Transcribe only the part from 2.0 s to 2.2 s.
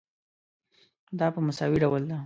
ده.